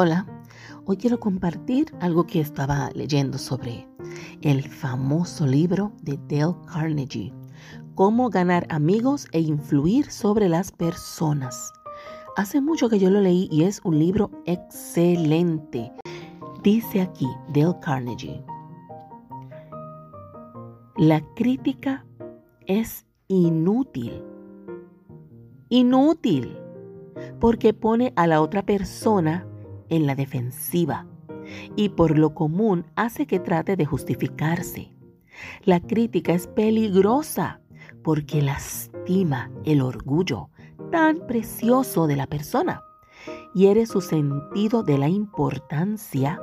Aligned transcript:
Hola, 0.00 0.28
hoy 0.84 0.96
quiero 0.96 1.18
compartir 1.18 1.92
algo 1.98 2.24
que 2.24 2.38
estaba 2.38 2.88
leyendo 2.94 3.36
sobre 3.36 3.88
el 4.42 4.62
famoso 4.62 5.44
libro 5.44 5.90
de 6.02 6.16
Dale 6.28 6.54
Carnegie, 6.72 7.34
Cómo 7.96 8.30
ganar 8.30 8.64
amigos 8.70 9.26
e 9.32 9.40
influir 9.40 10.08
sobre 10.08 10.48
las 10.48 10.70
personas. 10.70 11.72
Hace 12.36 12.60
mucho 12.60 12.88
que 12.88 13.00
yo 13.00 13.10
lo 13.10 13.20
leí 13.20 13.48
y 13.50 13.64
es 13.64 13.80
un 13.82 13.98
libro 13.98 14.30
excelente. 14.46 15.90
Dice 16.62 17.00
aquí 17.00 17.26
Dale 17.52 17.74
Carnegie, 17.80 18.44
la 20.96 21.20
crítica 21.34 22.06
es 22.66 23.04
inútil. 23.26 24.22
Inútil, 25.70 26.56
porque 27.40 27.74
pone 27.74 28.12
a 28.14 28.28
la 28.28 28.40
otra 28.40 28.62
persona 28.62 29.44
en 29.90 30.06
la 30.06 30.14
defensiva 30.14 31.06
y 31.76 31.90
por 31.90 32.18
lo 32.18 32.34
común 32.34 32.86
hace 32.96 33.26
que 33.26 33.40
trate 33.40 33.76
de 33.76 33.84
justificarse. 33.84 34.92
La 35.64 35.80
crítica 35.80 36.32
es 36.32 36.46
peligrosa 36.46 37.60
porque 38.02 38.42
lastima 38.42 39.50
el 39.64 39.80
orgullo 39.80 40.50
tan 40.90 41.26
precioso 41.26 42.06
de 42.06 42.16
la 42.16 42.26
persona, 42.26 42.82
hiere 43.54 43.86
su 43.86 44.00
sentido 44.00 44.82
de 44.82 44.98
la 44.98 45.08
importancia 45.08 46.40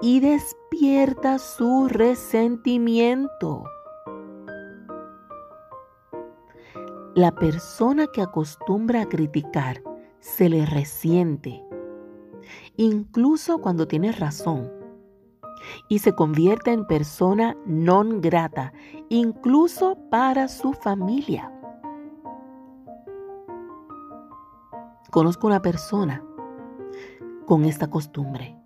y 0.00 0.20
despierta 0.20 1.38
su 1.38 1.88
resentimiento. 1.88 3.64
La 7.14 7.32
persona 7.32 8.06
que 8.06 8.22
acostumbra 8.22 9.02
a 9.02 9.08
criticar 9.08 9.82
se 10.20 10.48
le 10.48 10.64
resiente 10.64 11.62
incluso 12.76 13.58
cuando 13.58 13.86
tiene 13.86 14.12
razón, 14.12 14.70
y 15.88 16.00
se 16.00 16.14
convierte 16.14 16.72
en 16.72 16.86
persona 16.86 17.56
non 17.66 18.20
grata, 18.20 18.72
incluso 19.08 19.96
para 20.10 20.48
su 20.48 20.72
familia. 20.72 21.52
Conozco 25.10 25.46
una 25.46 25.60
persona 25.60 26.24
con 27.46 27.64
esta 27.64 27.90
costumbre 27.90 28.56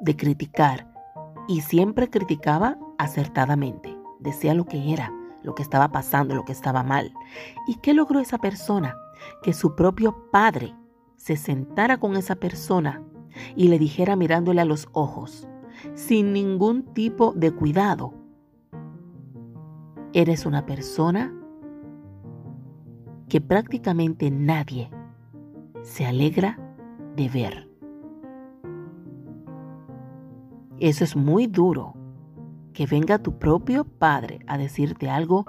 de 0.00 0.16
criticar 0.16 0.92
y 1.48 1.62
siempre 1.62 2.10
criticaba 2.10 2.76
acertadamente, 2.98 3.96
decía 4.20 4.54
lo 4.54 4.66
que 4.66 4.92
era, 4.92 5.10
lo 5.42 5.54
que 5.54 5.62
estaba 5.62 5.88
pasando, 5.88 6.34
lo 6.34 6.44
que 6.44 6.52
estaba 6.52 6.82
mal. 6.82 7.12
¿Y 7.66 7.76
qué 7.76 7.94
logró 7.94 8.20
esa 8.20 8.38
persona? 8.38 8.96
Que 9.42 9.54
su 9.54 9.74
propio 9.74 10.28
padre 10.30 10.74
se 11.16 11.36
sentara 11.36 11.98
con 11.98 12.16
esa 12.16 12.36
persona 12.36 13.02
y 13.54 13.68
le 13.68 13.78
dijera 13.78 14.16
mirándole 14.16 14.60
a 14.60 14.64
los 14.64 14.88
ojos, 14.92 15.48
sin 15.94 16.32
ningún 16.32 16.82
tipo 16.94 17.32
de 17.32 17.50
cuidado, 17.50 18.14
eres 20.12 20.46
una 20.46 20.64
persona 20.64 21.32
que 23.28 23.40
prácticamente 23.40 24.30
nadie 24.30 24.90
se 25.82 26.06
alegra 26.06 26.58
de 27.16 27.28
ver. 27.28 27.68
Eso 30.78 31.04
es 31.04 31.16
muy 31.16 31.46
duro, 31.46 31.94
que 32.72 32.86
venga 32.86 33.18
tu 33.18 33.38
propio 33.38 33.84
padre 33.84 34.40
a 34.46 34.58
decirte 34.58 35.08
algo 35.08 35.46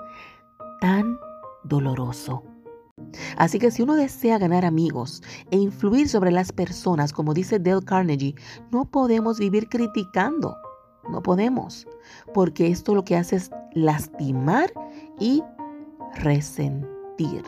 tan 0.80 1.18
doloroso. 1.64 2.44
Así 3.38 3.60
que 3.60 3.72
si 3.72 3.82
uno 3.82 3.96
desea 3.96 4.38
ganar 4.38 4.66
amigos 4.66 5.22
e 5.52 5.58
influir 5.58 6.10
sobre 6.10 6.32
las 6.32 6.52
personas, 6.52 7.14
como 7.14 7.34
dice 7.34 7.60
Dale 7.60 7.84
Carnegie, 7.84 8.36
no 8.72 8.86
podemos 8.86 9.40
vivir 9.40 9.68
criticando. 9.70 10.56
No 11.10 11.24
podemos, 11.24 11.88
porque 12.34 12.68
esto 12.68 12.94
lo 12.94 13.04
que 13.04 13.16
hace 13.16 13.38
es 13.38 13.50
lastimar 13.74 14.72
y 15.20 15.42
resentir 16.16 17.44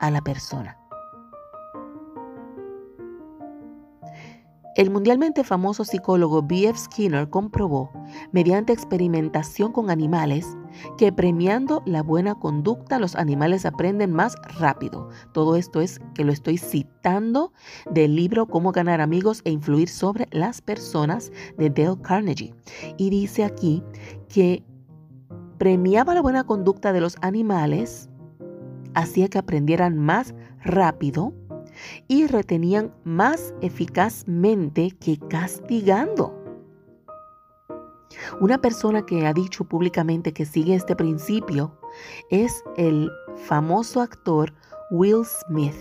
a 0.00 0.10
la 0.10 0.20
persona. 0.20 0.79
El 4.80 4.88
mundialmente 4.88 5.44
famoso 5.44 5.84
psicólogo 5.84 6.40
B.F. 6.42 6.78
Skinner 6.78 7.28
comprobó, 7.28 7.92
mediante 8.32 8.72
experimentación 8.72 9.72
con 9.72 9.90
animales, 9.90 10.56
que 10.96 11.12
premiando 11.12 11.82
la 11.84 12.02
buena 12.02 12.34
conducta 12.36 12.98
los 12.98 13.14
animales 13.14 13.66
aprenden 13.66 14.10
más 14.10 14.36
rápido. 14.58 15.10
Todo 15.34 15.56
esto 15.56 15.82
es 15.82 16.00
que 16.14 16.24
lo 16.24 16.32
estoy 16.32 16.56
citando 16.56 17.52
del 17.90 18.16
libro 18.16 18.46
Cómo 18.46 18.72
ganar 18.72 19.02
amigos 19.02 19.42
e 19.44 19.50
influir 19.50 19.90
sobre 19.90 20.28
las 20.30 20.62
personas 20.62 21.30
de 21.58 21.68
Dale 21.68 22.00
Carnegie. 22.00 22.54
Y 22.96 23.10
dice 23.10 23.44
aquí 23.44 23.84
que 24.30 24.64
premiaba 25.58 26.14
la 26.14 26.22
buena 26.22 26.44
conducta 26.44 26.94
de 26.94 27.02
los 27.02 27.16
animales, 27.20 28.08
hacía 28.94 29.28
que 29.28 29.36
aprendieran 29.36 29.98
más 29.98 30.34
rápido 30.64 31.34
y 32.08 32.26
retenían 32.26 32.94
más 33.04 33.54
eficazmente 33.60 34.90
que 35.00 35.18
castigando. 35.18 36.36
Una 38.40 38.58
persona 38.58 39.06
que 39.06 39.26
ha 39.26 39.32
dicho 39.32 39.64
públicamente 39.64 40.32
que 40.32 40.44
sigue 40.44 40.74
este 40.74 40.96
principio 40.96 41.78
es 42.30 42.64
el 42.76 43.10
famoso 43.46 44.00
actor 44.00 44.52
Will 44.90 45.24
Smith. 45.24 45.74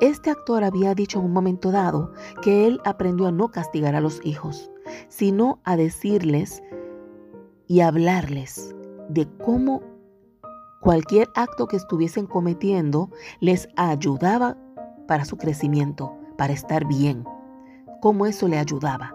Este 0.00 0.30
actor 0.30 0.64
había 0.64 0.94
dicho 0.94 1.18
en 1.18 1.26
un 1.26 1.32
momento 1.32 1.70
dado 1.70 2.12
que 2.42 2.66
él 2.66 2.80
aprendió 2.84 3.26
a 3.26 3.32
no 3.32 3.50
castigar 3.50 3.94
a 3.94 4.00
los 4.00 4.20
hijos, 4.24 4.70
sino 5.08 5.60
a 5.64 5.76
decirles 5.76 6.62
y 7.66 7.80
hablarles 7.80 8.74
de 9.08 9.26
cómo 9.44 9.82
cualquier 10.80 11.28
acto 11.34 11.66
que 11.68 11.76
estuviesen 11.76 12.26
cometiendo 12.26 13.10
les 13.40 13.68
ayudaba 13.76 14.56
para 15.12 15.26
su 15.26 15.36
crecimiento, 15.36 16.16
para 16.38 16.54
estar 16.54 16.86
bien, 16.86 17.24
cómo 18.00 18.24
eso 18.24 18.48
le 18.48 18.56
ayudaba. 18.56 19.14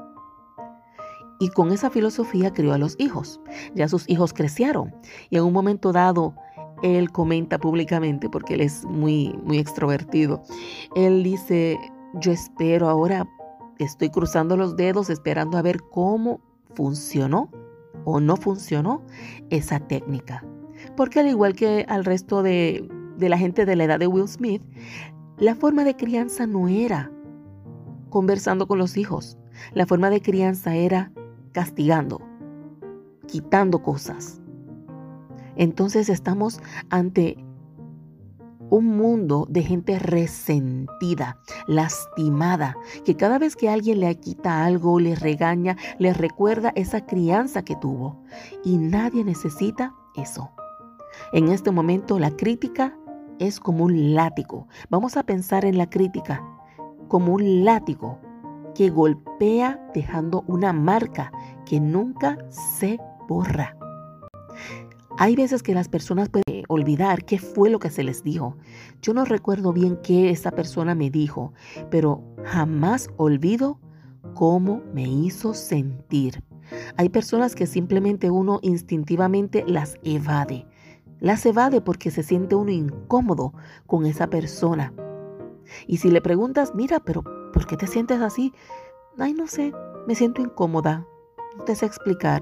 Y 1.40 1.50
con 1.50 1.72
esa 1.72 1.90
filosofía 1.90 2.54
crió 2.54 2.74
a 2.74 2.78
los 2.78 2.96
hijos. 3.00 3.42
Ya 3.74 3.88
sus 3.88 4.08
hijos 4.08 4.32
crecieron 4.32 4.96
y 5.32 5.38
en 5.38 5.44
un 5.44 5.54
momento 5.54 5.92
dado 5.92 6.36
él 6.84 7.12
comenta 7.12 7.58
públicamente, 7.58 8.30
porque 8.30 8.54
él 8.54 8.62
es 8.62 8.86
muy, 8.86 9.34
muy 9.44 9.58
extrovertido, 9.58 10.44
él 10.96 11.24
dice, 11.24 11.80
yo 12.14 12.32
espero 12.32 12.90
ahora, 12.90 13.28
estoy 13.80 14.12
cruzando 14.12 14.56
los 14.56 14.76
dedos 14.76 15.10
esperando 15.10 15.58
a 15.58 15.64
ver 15.64 15.82
cómo 15.82 16.42
funcionó 16.76 17.50
o 18.06 18.20
no 18.20 18.38
funcionó 18.38 19.02
esa 19.50 19.80
técnica. 19.80 20.46
Porque 20.96 21.22
al 21.22 21.28
igual 21.28 21.56
que 21.56 21.88
al 21.90 22.06
resto 22.06 22.44
de, 22.44 22.88
de 23.18 23.30
la 23.30 23.40
gente 23.40 23.66
de 23.66 23.76
la 23.76 23.86
edad 23.86 23.98
de 23.98 24.06
Will 24.06 24.28
Smith, 24.28 24.62
la 25.38 25.56
forma 25.56 25.84
de 25.84 25.96
crianza 25.96 26.48
no 26.48 26.68
era 26.68 27.12
conversando 28.10 28.68
con 28.68 28.80
los 28.80 28.98
hijos. 28.98 29.38
La 29.74 29.86
forma 29.86 30.10
de 30.10 30.22
crianza 30.22 30.76
era 30.76 31.12
castigando, 31.52 32.22
quitando 33.28 33.84
cosas. 33.84 34.42
Entonces 35.56 36.10
estamos 36.10 36.60
ante 36.90 37.38
un 38.70 38.98
mundo 38.98 39.46
de 39.50 39.64
gente 39.64 39.98
resentida, 39.98 41.40
lastimada, 41.68 42.76
que 43.06 43.16
cada 43.16 43.40
vez 43.40 43.56
que 43.56 43.70
alguien 43.70 44.00
le 44.00 44.20
quita 44.20 44.66
algo, 44.66 45.00
le 45.00 45.16
regaña, 45.16 45.78
le 46.00 46.14
recuerda 46.14 46.74
esa 46.76 47.06
crianza 47.06 47.64
que 47.64 47.76
tuvo. 47.76 48.24
Y 48.64 48.78
nadie 48.78 49.24
necesita 49.24 49.96
eso. 50.16 50.52
En 51.32 51.50
este 51.50 51.72
momento 51.72 52.20
la 52.20 52.32
crítica 52.32 52.98
es 53.40 53.60
como 53.60 53.86
un 53.86 54.14
látigo. 54.14 54.68
Vamos 54.90 55.18
a 55.18 55.24
pensar 55.24 55.66
en 55.66 55.78
la 55.78 55.90
crítica 55.90 56.44
como 57.08 57.34
un 57.34 57.64
látigo 57.64 58.20
que 58.76 58.90
golpea 58.90 59.82
dejando 59.94 60.44
una 60.48 60.74
marca 60.74 61.32
que 61.66 61.80
nunca 61.80 62.38
se 62.50 63.00
borra. 63.28 63.76
Hay 65.20 65.36
veces 65.36 65.64
que 65.64 65.74
las 65.74 65.90
personas 65.90 66.30
pueden 66.30 66.64
olvidar 66.68 67.26
qué 67.26 67.40
fue 67.40 67.72
lo 67.72 67.80
que 67.80 67.90
se 67.90 68.04
les 68.04 68.24
dijo. 68.24 68.56
Yo 69.02 69.16
no 69.16 69.26
recuerdo 69.26 69.74
bien 69.74 69.98
qué 70.04 70.30
esa 70.30 70.52
persona 70.52 70.94
me 70.94 71.10
dijo, 71.10 71.54
pero 71.90 72.24
jamás 72.44 73.10
olvido 73.18 73.80
cómo 74.36 74.84
me 74.94 75.08
hizo 75.08 75.56
sentir. 75.56 76.44
Hay 76.98 77.10
personas 77.10 77.56
que 77.56 77.66
simplemente 77.66 78.30
uno 78.30 78.60
instintivamente 78.62 79.64
las 79.66 79.96
evade. 80.04 80.68
Las 81.20 81.46
evade 81.46 81.82
porque 81.82 82.12
se 82.12 82.24
siente 82.24 82.56
uno 82.56 82.72
incómodo 82.72 83.54
con 83.86 84.06
esa 84.06 84.28
persona. 84.28 84.94
Y 85.88 85.98
si 85.98 86.12
le 86.12 86.22
preguntas, 86.22 86.74
mira, 86.76 87.00
pero 87.00 87.24
¿por 87.54 87.66
qué 87.66 87.76
te 87.76 87.88
sientes 87.88 88.22
así? 88.22 88.54
Ay, 89.18 89.34
no 89.34 89.48
sé, 89.48 89.74
me 90.08 90.16
siento 90.16 90.42
incómoda. 90.42 91.06
No 91.58 91.64
te 91.64 91.76
sé 91.76 91.86
explicar. 91.86 92.42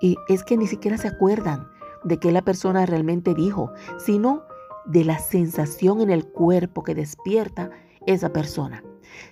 Y 0.00 0.16
es 0.28 0.44
que 0.44 0.56
ni 0.56 0.66
siquiera 0.66 0.98
se 0.98 1.08
acuerdan 1.08 1.68
de 2.04 2.18
qué 2.18 2.30
la 2.30 2.42
persona 2.42 2.86
realmente 2.86 3.34
dijo, 3.34 3.72
sino 3.98 4.44
de 4.84 5.04
la 5.04 5.18
sensación 5.18 6.00
en 6.00 6.10
el 6.10 6.26
cuerpo 6.26 6.84
que 6.84 6.94
despierta 6.94 7.70
esa 8.06 8.32
persona. 8.32 8.84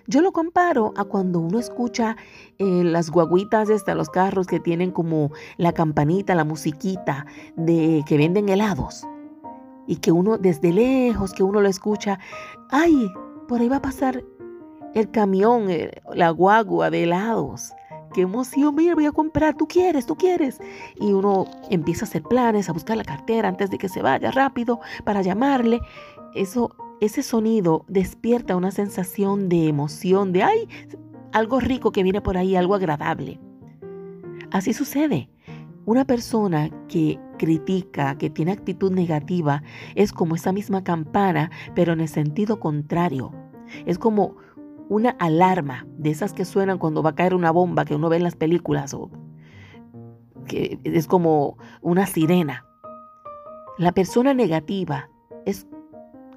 Yo 0.07 0.21
lo 0.21 0.33
comparo 0.33 0.93
a 0.97 1.05
cuando 1.05 1.41
uno 1.41 1.59
escucha 1.59 2.17
eh, 2.59 2.85
las 2.85 3.11
guaguitas 3.11 3.69
de 3.69 3.95
los 3.95 4.11
carros 4.11 4.47
que 4.47 4.61
tienen 4.61 4.91
como 4.91 5.31
la 5.57 5.73
campanita, 5.73 6.35
la 6.35 6.45
musiquita 6.45 7.27
de 7.57 8.05
que 8.07 8.19
venden 8.19 8.49
helados. 8.49 9.07
Y 9.87 9.97
que 9.97 10.13
uno 10.13 10.39
desde 10.39 10.73
lejos, 10.73 11.33
que 11.33 11.43
uno 11.43 11.61
lo 11.61 11.69
escucha, 11.69 12.19
ay, 12.71 13.11
por 13.49 13.61
ahí 13.61 13.69
va 13.69 13.77
a 13.77 13.83
pasar 13.83 14.25
el 14.95 15.11
camión, 15.11 15.69
eh, 15.69 15.91
la 16.15 16.31
guagua 16.31 16.91
de 16.91 17.05
helados. 17.05 17.73
Qué 18.15 18.23
emoción, 18.23 18.77
mira, 18.77 18.95
voy 18.95 19.07
a 19.07 19.13
comprar, 19.13 19.57
tú 19.57 19.67
quieres, 19.67 20.07
tú 20.07 20.15
quieres. 20.17 20.61
Y 21.01 21.13
uno 21.13 21.47
empieza 21.69 22.05
a 22.05 22.09
hacer 22.09 22.23
planes, 22.23 22.69
a 22.69 22.73
buscar 22.73 22.97
la 22.97 23.05
cartera 23.05 23.49
antes 23.49 23.71
de 23.71 23.79
que 23.79 23.89
se 23.89 24.03
vaya 24.03 24.31
rápido 24.31 24.81
para 25.05 25.21
llamarle. 25.21 25.81
Eso 26.35 26.71
ese 27.05 27.23
sonido 27.23 27.85
despierta 27.89 28.57
una 28.57 28.71
sensación 28.71 29.49
de 29.49 29.69
emoción, 29.69 30.33
de 30.33 30.43
ay, 30.43 30.69
algo 31.33 31.61
rico 31.61 31.93
que 31.93 32.03
viene 32.03 32.21
por 32.21 32.37
ahí, 32.37 32.57
algo 32.57 32.75
agradable. 32.75 33.41
Así 34.51 34.73
sucede. 34.73 35.29
Una 35.87 36.05
persona 36.05 36.71
que 36.89 37.19
critica, 37.39 38.17
que 38.17 38.31
tiene 38.31 38.53
actitud 38.53 38.93
negativa, 38.93 39.63
es 39.95 40.13
como 40.13 40.35
esa 40.35 40.53
misma 40.53 40.85
campana, 40.85 41.51
pero 41.75 41.93
en 41.93 42.01
el 42.01 42.09
sentido 42.09 42.61
contrario. 42.61 43.33
Es 43.85 43.99
como 43.99 44.37
una 44.89 45.11
alarma 45.11 45.87
de 45.99 46.11
esas 46.11 46.33
que 46.33 46.45
suenan 46.45 46.79
cuando 46.79 47.03
va 47.03 47.11
a 47.11 47.15
caer 47.15 47.35
una 47.35 47.51
bomba 47.51 47.85
que 47.85 47.95
uno 47.95 48.09
ve 48.09 48.17
en 48.17 48.23
las 48.23 48.37
películas 48.37 48.95
o 48.95 49.11
que 50.47 50.79
es 50.85 51.07
como 51.07 51.59
una 51.81 52.07
sirena. 52.07 52.67
La 53.79 53.93
persona 53.93 54.35
negativa 54.35 55.09
es 55.47 55.67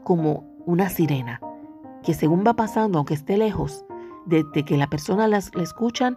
como 0.04 0.57
una 0.68 0.90
sirena, 0.90 1.40
que 2.04 2.14
según 2.14 2.44
va 2.46 2.54
pasando, 2.54 3.00
aunque 3.00 3.14
esté 3.14 3.38
lejos, 3.38 3.86
desde 4.26 4.66
que 4.66 4.78
la 4.78 4.88
persona 4.88 5.28
las, 5.28 5.56
la 5.56 5.64
escuchan, 5.64 6.16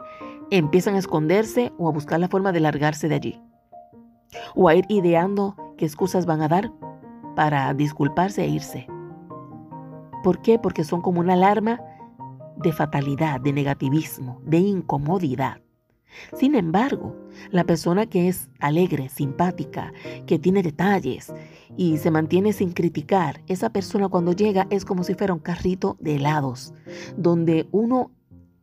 empiezan 0.50 0.96
a 0.96 0.98
esconderse 0.98 1.72
o 1.78 1.88
a 1.88 1.92
buscar 1.92 2.18
la 2.18 2.28
forma 2.28 2.50
de 2.50 2.60
largarse 2.60 3.08
de 3.08 3.14
allí. 3.14 3.42
O 4.56 4.68
a 4.68 4.74
ir 4.74 4.84
ideando 4.88 5.56
qué 5.78 5.84
excusas 5.86 6.26
van 6.26 6.42
a 6.42 6.48
dar 6.48 6.72
para 7.36 7.72
disculparse 7.74 8.42
e 8.42 8.48
irse. 8.48 8.86
¿Por 10.24 10.42
qué? 10.42 10.58
Porque 10.58 10.82
son 10.82 11.00
como 11.00 11.20
una 11.20 11.34
alarma 11.34 11.80
de 12.56 12.72
fatalidad, 12.72 13.40
de 13.40 13.52
negativismo, 13.52 14.40
de 14.44 14.58
incomodidad. 14.58 15.60
Sin 16.36 16.54
embargo, 16.54 17.16
la 17.50 17.64
persona 17.64 18.06
que 18.06 18.28
es 18.28 18.48
alegre, 18.58 19.08
simpática, 19.08 19.92
que 20.26 20.38
tiene 20.38 20.62
detalles 20.62 21.32
y 21.76 21.98
se 21.98 22.10
mantiene 22.10 22.52
sin 22.52 22.72
criticar, 22.72 23.42
esa 23.46 23.70
persona 23.70 24.08
cuando 24.08 24.32
llega 24.32 24.66
es 24.70 24.84
como 24.84 25.04
si 25.04 25.14
fuera 25.14 25.34
un 25.34 25.40
carrito 25.40 25.96
de 26.00 26.16
helados, 26.16 26.72
donde 27.16 27.68
uno 27.70 28.10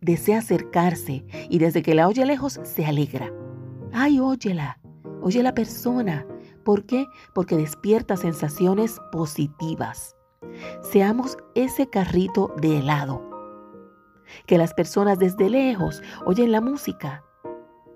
desea 0.01 0.39
acercarse 0.39 1.25
y 1.49 1.59
desde 1.59 1.81
que 1.81 1.95
la 1.95 2.07
oye 2.07 2.25
lejos 2.25 2.59
se 2.63 2.85
alegra. 2.85 3.31
Ay, 3.93 4.19
óyela, 4.19 4.79
oye 5.21 5.41
la 5.43 5.53
persona. 5.53 6.25
¿Por 6.63 6.85
qué? 6.85 7.05
Porque 7.33 7.55
despierta 7.55 8.17
sensaciones 8.17 8.99
positivas. 9.11 10.15
Seamos 10.81 11.37
ese 11.55 11.89
carrito 11.89 12.53
de 12.61 12.79
helado. 12.79 13.23
Que 14.45 14.57
las 14.57 14.73
personas 14.73 15.17
desde 15.17 15.49
lejos 15.49 16.01
oyen 16.25 16.51
la 16.51 16.59
música 16.59 17.23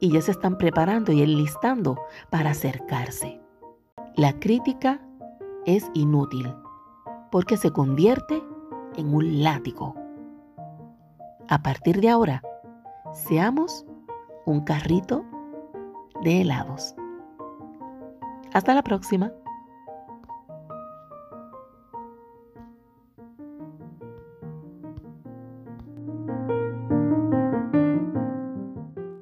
y 0.02 0.12
ya 0.12 0.22
se 0.22 0.32
están 0.32 0.58
preparando 0.58 1.14
y 1.14 1.22
enlistando 1.22 1.98
para 2.30 2.50
acercarse. 2.50 3.40
La 4.16 4.38
crítica 4.40 5.00
es 5.66 5.90
inútil 5.94 6.54
porque 7.32 7.56
se 7.56 7.72
convierte 7.72 8.44
en 8.98 9.14
un 9.14 9.44
látigo. 9.44 9.96
A 11.48 11.62
partir 11.64 12.02
de 12.02 12.10
ahora, 12.10 12.42
seamos 13.14 13.86
un 14.46 14.62
carrito 14.62 15.24
de 16.24 16.42
helados. 16.42 16.96
Hasta 18.54 18.74
la 18.74 18.84
próxima. 18.84 19.32